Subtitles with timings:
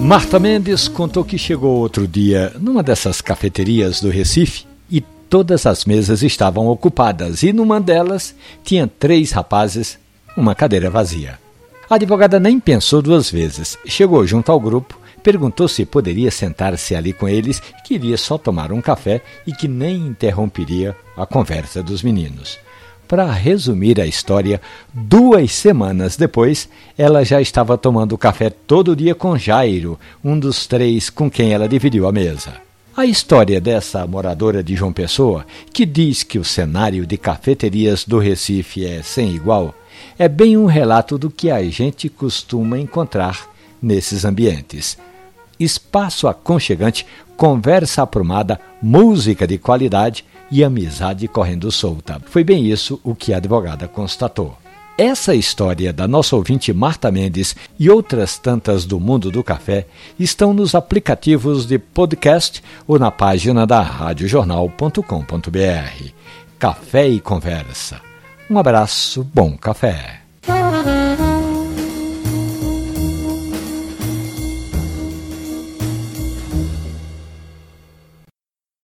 [0.00, 5.84] Marta Mendes contou que chegou outro dia numa dessas cafeterias do Recife e todas as
[5.84, 8.34] mesas estavam ocupadas e numa delas
[8.64, 9.98] tinha três rapazes,
[10.36, 11.38] uma cadeira vazia.
[11.88, 13.76] A advogada nem pensou duas vezes.
[13.84, 18.72] Chegou junto ao grupo, perguntou se poderia sentar-se ali com eles, que iria só tomar
[18.72, 22.58] um café e que nem interromperia a conversa dos meninos.
[23.10, 24.60] Para resumir a história,
[24.94, 31.10] duas semanas depois, ela já estava tomando café todo dia com Jairo, um dos três
[31.10, 32.52] com quem ela dividiu a mesa.
[32.96, 38.20] A história dessa moradora de João Pessoa, que diz que o cenário de cafeterias do
[38.20, 39.74] Recife é sem igual,
[40.16, 43.50] é bem um relato do que a gente costuma encontrar
[43.82, 44.96] nesses ambientes.
[45.58, 47.04] Espaço aconchegante,
[47.36, 52.20] conversa aprumada, música de qualidade e amizade correndo solta.
[52.26, 54.58] Foi bem isso o que a advogada constatou.
[54.98, 59.86] Essa história da nossa ouvinte Marta Mendes e outras tantas do mundo do café
[60.18, 66.12] estão nos aplicativos de podcast ou na página da radiojornal.com.br.
[66.58, 68.02] Café e conversa.
[68.50, 70.19] Um abraço, bom café.